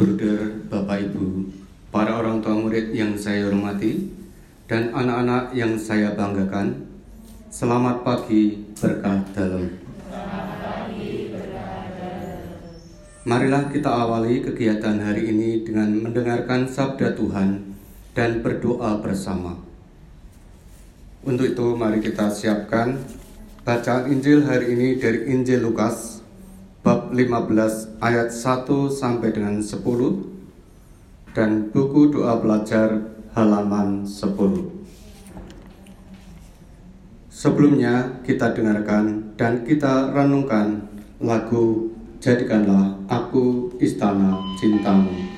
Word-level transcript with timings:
Bruder, 0.00 0.64
Bapak 0.72 1.12
Ibu, 1.12 1.44
para 1.92 2.16
orang 2.16 2.40
tua 2.40 2.56
murid 2.56 2.96
yang 2.96 3.20
saya 3.20 3.44
hormati, 3.44 4.08
dan 4.64 4.96
anak-anak 4.96 5.52
yang 5.52 5.76
saya 5.76 6.16
banggakan, 6.16 6.88
selamat 7.52 8.00
pagi 8.00 8.64
berkah 8.80 9.20
dalam. 9.36 9.68
Marilah 13.28 13.68
kita 13.68 13.92
awali 13.92 14.40
kegiatan 14.40 15.04
hari 15.04 15.36
ini 15.36 15.68
dengan 15.68 15.92
mendengarkan 15.92 16.64
sabda 16.64 17.12
Tuhan 17.12 17.76
dan 18.16 18.40
berdoa 18.40 19.04
bersama. 19.04 19.60
Untuk 21.28 21.52
itu 21.52 21.76
mari 21.76 22.00
kita 22.00 22.32
siapkan 22.32 22.96
bacaan 23.68 24.08
Injil 24.08 24.48
hari 24.48 24.72
ini 24.72 24.96
dari 24.96 25.28
Injil 25.28 25.60
Lukas 25.60 26.19
bab 26.80 27.12
15 27.12 28.00
ayat 28.00 28.32
1 28.32 28.66
sampai 28.88 29.36
dengan 29.36 29.60
10 29.60 29.76
dan 31.36 31.68
buku 31.68 32.10
doa 32.10 32.40
belajar 32.40 33.14
halaman 33.36 34.02
10. 34.08 34.80
Sebelumnya 37.30 38.20
kita 38.26 38.52
dengarkan 38.52 39.36
dan 39.36 39.64
kita 39.64 40.12
renungkan 40.12 40.88
lagu 41.20 41.88
Jadikanlah 42.20 43.00
Aku 43.08 43.72
Istana 43.80 44.36
Cintamu. 44.60 45.29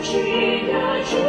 Virginia. 0.00 1.27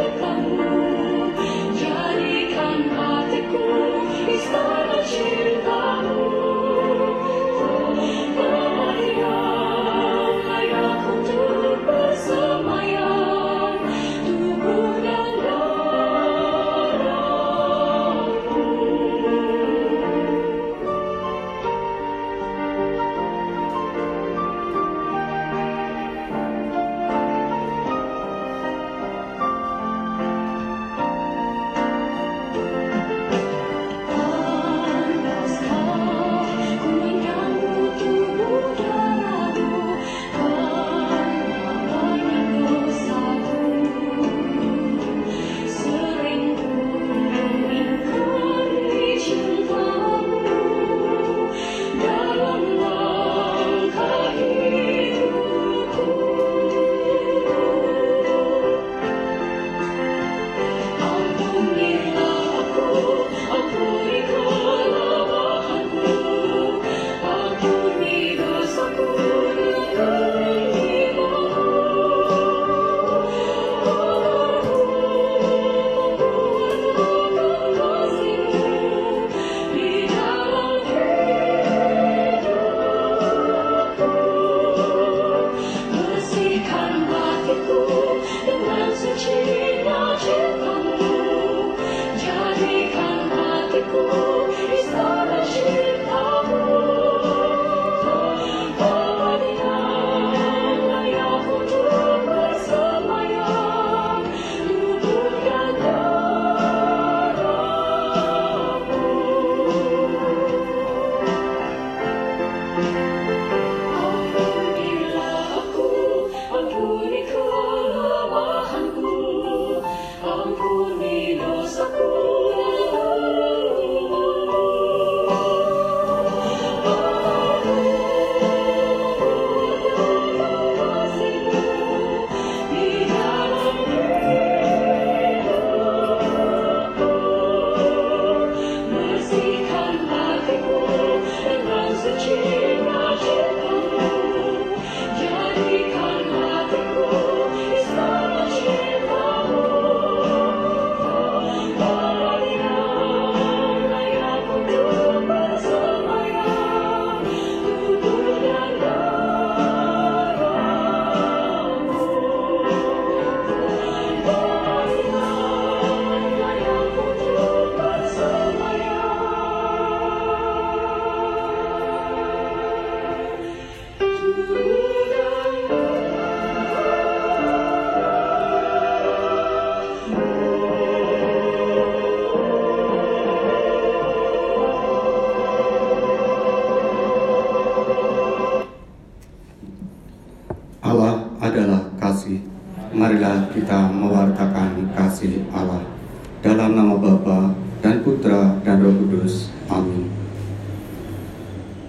Nama 196.90 196.98
Bapa 197.06 197.54
dan 197.86 198.02
Putra 198.02 198.58
dan 198.66 198.82
Roh 198.82 198.90
Kudus. 198.90 199.46
Amin. 199.70 200.10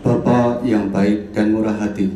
Bapa 0.06 0.62
yang 0.62 0.94
baik 0.94 1.34
dan 1.34 1.58
murah 1.58 1.74
hati, 1.74 2.14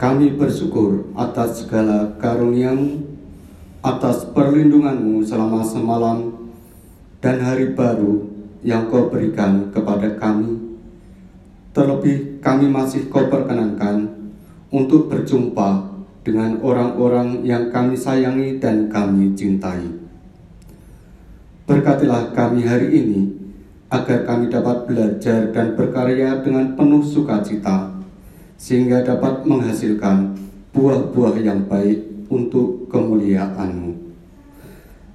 kami 0.00 0.32
bersyukur 0.32 1.12
atas 1.12 1.60
segala 1.60 2.16
karuniamu, 2.16 3.04
atas 3.84 4.24
perlindunganmu 4.32 5.20
selama 5.20 5.60
semalam 5.60 6.32
dan 7.20 7.36
hari 7.36 7.76
baru 7.76 8.24
yang 8.64 8.88
kau 8.88 9.12
berikan 9.12 9.68
kepada 9.68 10.16
kami. 10.16 10.80
Terlebih 11.76 12.40
kami 12.40 12.64
masih 12.72 13.12
kau 13.12 13.28
perkenankan 13.28 14.08
untuk 14.72 15.12
berjumpa 15.12 15.84
dengan 16.24 16.64
orang-orang 16.64 17.44
yang 17.44 17.68
kami 17.68 17.92
sayangi 17.92 18.56
dan 18.56 18.88
kami 18.88 19.36
cintai. 19.36 20.07
Berkatilah 21.68 22.32
kami 22.32 22.64
hari 22.64 22.96
ini, 22.96 23.28
agar 23.92 24.24
kami 24.24 24.48
dapat 24.48 24.88
belajar 24.88 25.52
dan 25.52 25.76
berkarya 25.76 26.40
dengan 26.40 26.72
penuh 26.72 27.04
sukacita, 27.04 27.92
sehingga 28.56 29.04
dapat 29.04 29.44
menghasilkan 29.44 30.32
buah-buah 30.72 31.36
yang 31.36 31.68
baik 31.68 32.24
untuk 32.32 32.88
kemuliaan-Mu. 32.88 33.92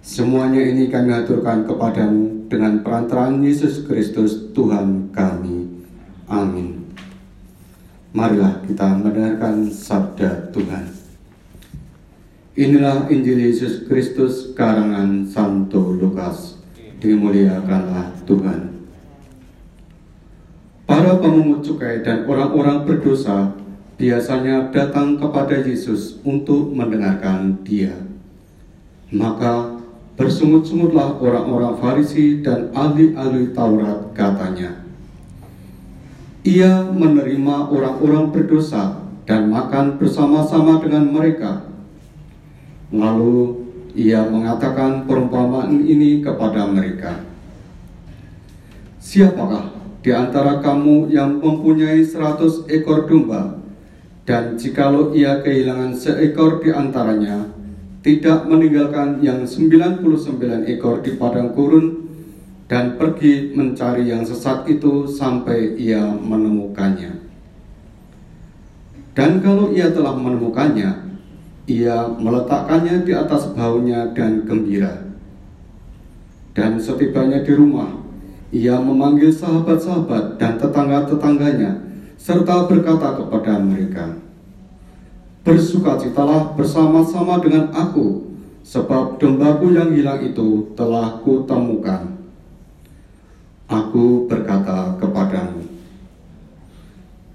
Semuanya 0.05 0.61
ini 0.61 0.93
kami 0.93 1.09
aturkan 1.09 1.65
kepadamu 1.65 2.45
dengan 2.45 2.85
perantaraan 2.85 3.41
Yesus 3.41 3.89
Kristus 3.89 4.53
Tuhan 4.53 5.09
kami. 5.09 5.65
Amin. 6.29 6.85
Marilah 8.13 8.61
kita 8.69 8.93
mendengarkan 8.93 9.73
sabda 9.73 10.53
Tuhan. 10.53 11.02
Inilah 12.53 13.09
Injil 13.09 13.49
Yesus 13.49 13.89
Kristus 13.89 14.53
karangan 14.53 15.25
Santo 15.25 15.97
Lukas. 15.97 16.61
Dimuliakanlah 17.01 18.13
Tuhan. 18.29 18.85
Para 20.85 21.17
pemungut 21.17 21.65
cukai 21.65 22.05
dan 22.05 22.29
orang-orang 22.29 22.85
berdosa 22.85 23.57
biasanya 23.97 24.69
datang 24.69 25.17
kepada 25.17 25.65
Yesus 25.65 26.21
untuk 26.21 26.69
mendengarkan 26.69 27.57
Dia. 27.65 27.97
Maka 29.09 29.81
bersungut-sungutlah 30.13 31.17
orang-orang 31.25 31.73
Farisi 31.81 32.45
dan 32.45 32.69
ahli-ahli 32.77 33.49
Taurat 33.57 34.13
katanya. 34.13 34.77
Ia 36.45 36.85
menerima 36.85 37.73
orang-orang 37.73 38.29
berdosa 38.29 39.01
dan 39.25 39.49
makan 39.49 39.97
bersama-sama 39.97 40.77
dengan 40.77 41.09
mereka 41.09 41.72
Lalu 42.93 43.65
ia 43.97 44.21
mengatakan 44.21 45.09
perumpamaan 45.09 45.81
ini 45.81 46.21
kepada 46.21 46.69
mereka. 46.69 47.25
Siapakah 49.01 49.73
di 50.05 50.13
antara 50.13 50.61
kamu 50.61 51.09
yang 51.09 51.41
mempunyai 51.41 52.05
seratus 52.05 52.69
ekor 52.69 53.09
domba, 53.09 53.57
dan 54.23 54.55
jikalau 54.55 55.11
ia 55.11 55.43
kehilangan 55.43 55.97
seekor 55.97 56.63
di 56.63 56.71
antaranya, 56.71 57.49
tidak 58.03 58.47
meninggalkan 58.47 59.19
yang 59.23 59.47
99 59.47 60.67
ekor 60.69 61.03
di 61.03 61.15
padang 61.15 61.51
gurun, 61.55 62.07
dan 62.67 62.95
pergi 62.95 63.51
mencari 63.55 64.07
yang 64.11 64.23
sesat 64.23 64.67
itu 64.67 65.07
sampai 65.07 65.75
ia 65.75 66.03
menemukannya. 66.03 67.19
Dan 69.13 69.39
kalau 69.45 69.69
ia 69.71 69.93
telah 69.93 70.17
menemukannya, 70.17 71.12
ia 71.63 72.11
meletakkannya 72.19 73.07
di 73.07 73.13
atas 73.15 73.55
baunya 73.55 74.11
dan 74.11 74.43
gembira. 74.43 75.07
Dan 76.53 76.77
setibanya 76.77 77.41
di 77.41 77.53
rumah, 77.55 77.89
ia 78.53 78.77
memanggil 78.77 79.33
sahabat-sahabat 79.33 80.37
dan 80.37 80.59
tetangga-tetangganya, 80.59 81.81
serta 82.19 82.69
berkata 82.69 83.17
kepada 83.17 83.57
mereka, 83.57 84.21
Bersukacitalah 85.43 86.55
bersama-sama 86.55 87.41
dengan 87.43 87.67
aku, 87.75 88.31
sebab 88.63 89.19
dombaku 89.19 89.75
yang 89.75 89.91
hilang 89.91 90.23
itu 90.23 90.71
telah 90.77 91.19
kutemukan. 91.19 92.15
Aku 93.67 94.29
berkata 94.29 94.95
kepadamu, 95.01 95.67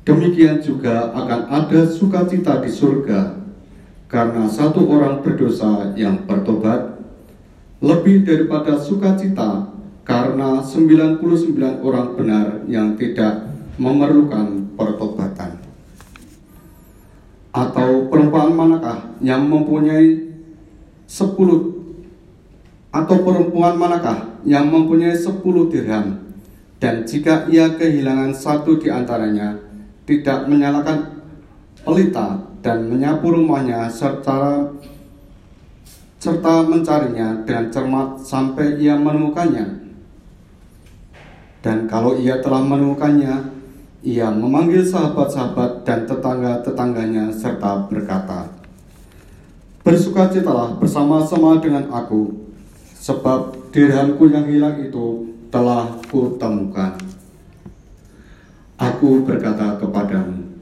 Demikian 0.09 0.63
juga 0.65 1.13
akan 1.13 1.53
ada 1.53 1.85
sukacita 1.85 2.65
di 2.65 2.71
surga 2.73 3.48
karena 4.09 4.49
satu 4.49 4.89
orang 4.89 5.21
berdosa 5.21 5.93
yang 5.93 6.25
bertobat 6.25 6.97
lebih 7.85 8.25
daripada 8.25 8.81
sukacita 8.81 9.69
karena 10.03 10.65
99 10.65 11.85
orang 11.85 12.17
benar 12.17 12.47
yang 12.65 12.97
tidak 12.97 13.53
memerlukan 13.77 14.73
pertobatan. 14.75 15.61
Atau 17.53 18.09
perempuan 18.09 18.57
manakah 18.57 19.13
yang 19.21 19.45
mempunyai 19.45 20.33
10 21.05 21.77
atau 22.89 23.17
perempuan 23.21 23.77
manakah 23.77 24.41
yang 24.49 24.73
mempunyai 24.73 25.13
10 25.13 25.45
dirham 25.69 26.29
dan 26.81 27.05
jika 27.05 27.51
ia 27.53 27.75
kehilangan 27.77 28.33
satu 28.33 28.81
di 28.81 28.89
antaranya 28.89 29.61
tidak 30.09 30.49
menyalakan 30.49 31.18
pelita 31.89 32.37
dan 32.61 32.85
menyapu 32.85 33.33
rumahnya 33.33 33.89
serta 33.89 34.69
serta 36.21 36.69
mencarinya 36.69 37.41
dengan 37.49 37.73
cermat 37.73 38.21
sampai 38.21 38.77
ia 38.77 38.93
menemukannya. 38.93 39.89
Dan 41.65 41.89
kalau 41.89 42.21
ia 42.21 42.45
telah 42.45 42.61
menemukannya, 42.61 43.57
ia 44.05 44.29
memanggil 44.29 44.85
sahabat-sahabat 44.85 45.83
dan 45.89 46.05
tetangga-tetangganya 46.05 47.33
serta 47.33 47.89
berkata, 47.89 48.51
Bersukacitalah 49.83 50.77
bersama-sama 50.77 51.57
dengan 51.65 51.89
aku, 51.89 52.37
sebab 52.99 53.73
dirhamku 53.73 54.29
yang 54.29 54.45
hilang 54.45 54.77
itu 54.85 55.33
telah 55.49 55.89
kutemukan. 56.13 56.93
Aku 58.79 59.27
berkata 59.27 59.81
kepadamu, 59.81 60.58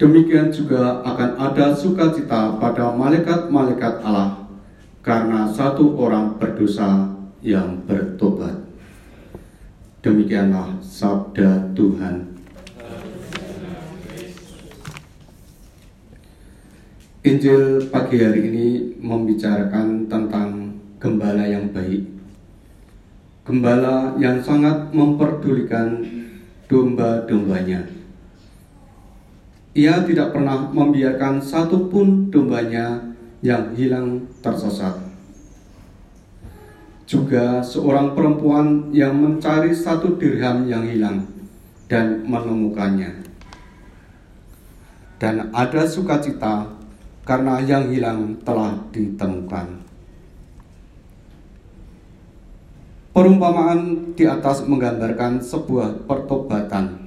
Demikian 0.00 0.48
juga 0.48 1.04
akan 1.04 1.36
ada 1.36 1.76
sukacita 1.76 2.56
pada 2.56 2.88
malaikat-malaikat 2.96 4.00
Allah 4.00 4.48
karena 5.04 5.44
satu 5.44 5.92
orang 6.00 6.40
berdosa 6.40 7.12
yang 7.44 7.84
bertobat. 7.84 8.64
Demikianlah 10.00 10.80
sabda 10.80 11.76
Tuhan. 11.76 12.32
Injil 17.20 17.84
pagi 17.92 18.24
hari 18.24 18.48
ini 18.48 18.68
membicarakan 19.04 20.08
tentang 20.08 20.80
gembala 20.96 21.44
yang 21.44 21.68
baik. 21.76 22.08
Gembala 23.44 24.16
yang 24.16 24.40
sangat 24.40 24.96
memperdulikan 24.96 26.00
domba-dombanya 26.72 27.99
ia 29.70 30.02
tidak 30.02 30.34
pernah 30.34 30.66
membiarkan 30.66 31.38
satupun 31.38 32.26
dombanya 32.26 33.14
yang 33.38 33.70
hilang 33.78 34.26
tersesat. 34.42 34.98
Juga 37.06 37.62
seorang 37.62 38.14
perempuan 38.14 38.90
yang 38.94 39.14
mencari 39.18 39.74
satu 39.74 40.14
dirham 40.18 40.66
yang 40.66 40.86
hilang 40.86 41.26
dan 41.90 42.22
menemukannya. 42.22 43.26
Dan 45.18 45.50
ada 45.50 45.86
sukacita 45.86 46.70
karena 47.26 47.62
yang 47.62 47.90
hilang 47.90 48.38
telah 48.42 48.74
ditemukan. 48.94 49.82
Perumpamaan 53.10 54.14
di 54.14 54.22
atas 54.22 54.62
menggambarkan 54.64 55.42
sebuah 55.42 56.06
pertobatan 56.06 56.99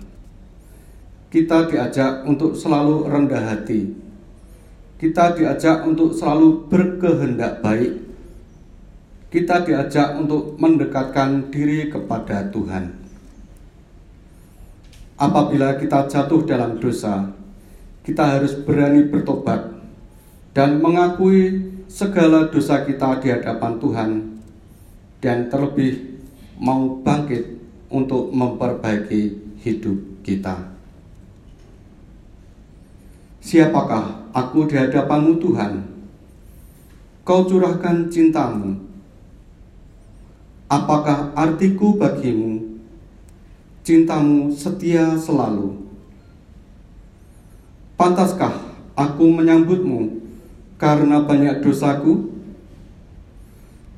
kita 1.34 1.66
diajak 1.66 2.30
untuk 2.30 2.54
selalu 2.54 3.10
rendah 3.10 3.42
hati. 3.42 3.90
Kita 5.02 5.34
diajak 5.34 5.82
untuk 5.82 6.14
selalu 6.14 6.70
berkehendak 6.70 7.58
baik. 7.66 7.98
Kita 9.34 9.66
diajak 9.66 10.14
untuk 10.14 10.54
mendekatkan 10.62 11.50
diri 11.50 11.90
kepada 11.90 12.54
Tuhan. 12.54 13.02
Apabila 15.18 15.74
kita 15.82 16.06
jatuh 16.06 16.46
dalam 16.46 16.78
dosa, 16.78 17.34
kita 18.06 18.38
harus 18.38 18.54
berani 18.54 19.10
bertobat 19.10 19.74
dan 20.54 20.86
mengakui 20.86 21.66
segala 21.90 22.46
dosa 22.54 22.86
kita 22.86 23.18
di 23.26 23.34
hadapan 23.34 23.82
Tuhan, 23.82 24.10
dan 25.18 25.50
terlebih 25.50 26.22
mau 26.62 27.02
bangkit 27.02 27.58
untuk 27.90 28.30
memperbaiki 28.30 29.22
hidup 29.66 30.22
kita. 30.22 30.73
Siapakah 33.44 34.32
aku 34.32 34.72
di 34.72 34.80
hadapanmu 34.80 35.36
Tuhan? 35.44 35.94
kau 37.24 37.48
curahkan 37.48 38.12
cintamu. 38.12 38.76
Apakah 40.68 41.32
artiku 41.36 41.96
bagimu? 41.96 42.84
Cintamu 43.84 44.52
setia 44.52 45.16
selalu. 45.16 45.76
Pantaskah 47.96 48.52
aku 48.96 49.24
menyambutmu 49.28 50.20
karena 50.76 51.24
banyak 51.24 51.64
dosaku? 51.64 52.32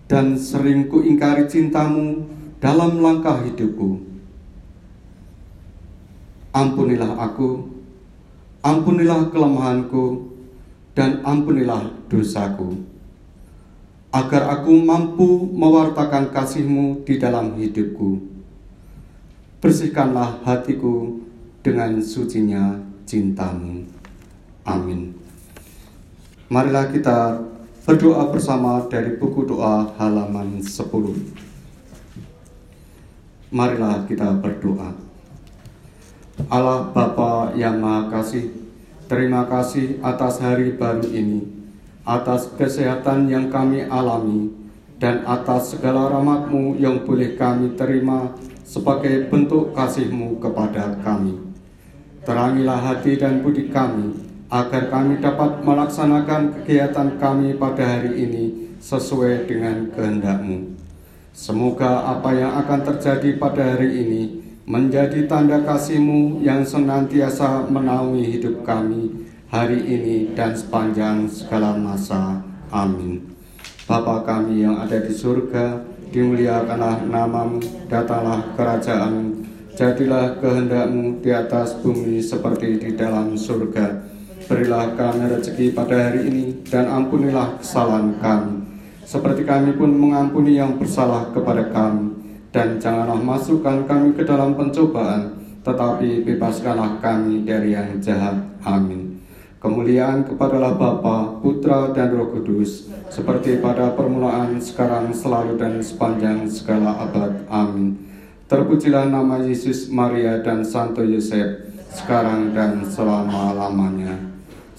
Dan 0.05 0.37
sering 0.37 0.85
ku 0.85 1.01
ingkari 1.01 1.49
cintamu 1.49 2.29
dalam 2.61 3.01
langkah 3.01 3.41
hidupku. 3.41 4.05
Ampunilah 6.53 7.17
aku, 7.17 7.74
ampunilah 8.65 9.29
kelemahanku, 9.29 10.33
dan 10.97 11.21
ampunilah 11.21 11.91
dosaku 12.07 12.95
agar 14.15 14.47
aku 14.47 14.71
mampu 14.79 15.51
mewartakan 15.51 16.31
kasihmu 16.31 17.03
di 17.03 17.19
dalam 17.19 17.59
hidupku. 17.59 18.23
Bersihkanlah 19.59 20.39
hatiku 20.47 21.19
dengan 21.59 21.99
sucinya 21.99 22.79
cintamu. 23.03 23.83
Amin. 24.63 25.11
Marilah 26.47 26.95
kita 26.95 27.43
berdoa 27.83 28.31
bersama 28.31 28.87
dari 28.87 29.19
buku 29.19 29.43
doa 29.43 29.91
halaman 29.99 30.63
10. 30.63 33.51
Marilah 33.51 34.07
kita 34.07 34.31
berdoa. 34.39 35.04
Allah 36.51 36.91
Bapa 36.91 37.55
yang 37.55 37.79
Maha 37.79 38.11
Kasih, 38.11 38.51
terima 39.07 39.47
kasih 39.47 40.03
atas 40.03 40.43
hari 40.43 40.75
baru 40.75 41.07
ini 41.07 41.55
atas 42.05 42.53
kesehatan 42.53 43.25
yang 43.27 43.49
kami 43.49 43.81
alami, 43.89 44.53
dan 45.01 45.25
atas 45.25 45.73
segala 45.73 46.07
rahmatmu 46.13 46.77
yang 46.77 47.01
boleh 47.03 47.33
kami 47.33 47.73
terima 47.73 48.31
sebagai 48.61 49.27
bentuk 49.27 49.73
kasihmu 49.73 50.37
kepada 50.37 51.01
kami. 51.01 51.41
Terangilah 52.23 52.79
hati 52.79 53.17
dan 53.17 53.41
budi 53.41 53.73
kami, 53.73 54.21
agar 54.53 54.87
kami 54.93 55.17
dapat 55.17 55.65
melaksanakan 55.65 56.61
kegiatan 56.61 57.17
kami 57.17 57.57
pada 57.57 57.83
hari 57.97 58.21
ini 58.21 58.45
sesuai 58.77 59.49
dengan 59.49 59.89
kehendakmu. 59.89 60.77
Semoga 61.35 62.05
apa 62.15 62.31
yang 62.31 62.53
akan 62.63 62.79
terjadi 62.85 63.35
pada 63.35 63.75
hari 63.75 63.91
ini 64.05 64.21
menjadi 64.65 65.29
tanda 65.29 65.61
kasihmu 65.61 66.41
yang 66.41 66.65
senantiasa 66.65 67.69
menaungi 67.69 68.25
hidup 68.33 68.65
kami 68.65 69.13
hari 69.53 69.77
ini 69.77 70.33
dan 70.33 70.57
sepanjang 70.57 71.29
segala 71.29 71.77
masa. 71.77 72.41
Amin. 72.73 73.21
Bapa 73.85 74.25
kami 74.25 74.65
yang 74.65 74.81
ada 74.81 74.97
di 74.97 75.13
surga, 75.13 75.85
dimuliakanlah 76.09 77.05
namamu, 77.05 77.61
datanglah 77.85 78.41
kerajaan, 78.57 79.45
jadilah 79.77 80.41
kehendakmu 80.41 81.21
di 81.21 81.29
atas 81.29 81.77
bumi 81.85 82.17
seperti 82.17 82.81
di 82.81 82.97
dalam 82.97 83.37
surga. 83.37 84.01
Berilah 84.49 84.97
kami 84.97 85.29
rezeki 85.29 85.77
pada 85.77 86.09
hari 86.09 86.25
ini, 86.25 86.65
dan 86.65 86.89
ampunilah 86.89 87.61
kesalahan 87.61 88.17
kami, 88.17 88.65
seperti 89.05 89.45
kami 89.45 89.77
pun 89.77 89.93
mengampuni 89.93 90.57
yang 90.57 90.81
bersalah 90.81 91.29
kepada 91.29 91.69
kami. 91.69 92.24
Dan 92.55 92.79
janganlah 92.79 93.19
masukkan 93.19 93.83
kami 93.83 94.15
ke 94.15 94.23
dalam 94.23 94.55
pencobaan, 94.55 95.35
tetapi 95.59 96.23
bebaskanlah 96.23 97.03
kami 97.03 97.43
dari 97.43 97.75
yang 97.75 97.99
jahat. 97.99 98.39
Amin. 98.63 99.19
Kemuliaan 99.59 100.23
kepadalah 100.23 100.79
Bapa, 100.79 101.35
Putra, 101.43 101.91
dan 101.91 102.15
Roh 102.15 102.31
Kudus, 102.31 102.87
seperti 103.11 103.59
pada 103.59 103.91
permulaan, 103.91 104.55
sekarang, 104.55 105.11
selalu, 105.11 105.59
dan 105.59 105.83
sepanjang 105.83 106.47
segala 106.47 106.95
abad. 106.95 107.43
Amin. 107.51 107.99
Terpujilah 108.47 109.11
nama 109.11 109.43
Yesus, 109.43 109.91
Maria, 109.91 110.39
dan 110.39 110.63
Santo 110.63 111.03
Yosef, 111.03 111.75
sekarang 111.91 112.55
dan 112.55 112.87
selama-lamanya. 112.87 114.15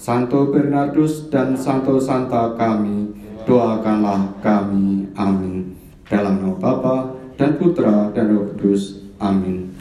Santo 0.01 0.49
Bernardus 0.49 1.29
dan 1.29 1.53
Santo 1.53 2.01
Santa 2.01 2.57
kami, 2.57 3.13
doakanlah 3.45 4.33
kami. 4.41 5.13
Amin. 5.13 5.77
Dalam 6.07 6.41
nama 6.41 6.55
Bapa 6.57 7.16
dan 7.37 7.55
Putra 7.55 8.11
dan 8.11 8.33
Roh 8.33 8.51
Kudus. 8.51 9.05
Amin. 9.21 9.71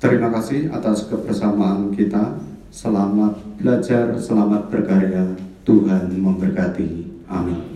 Terima 0.00 0.32
kasih 0.32 0.72
atas 0.72 1.08
kebersamaan 1.08 1.92
kita. 1.92 2.40
Selamat 2.70 3.36
belajar, 3.58 4.14
selamat 4.16 4.70
berkarya. 4.70 5.36
Tuhan 5.66 6.08
memberkati. 6.14 7.24
Amin. 7.28 7.69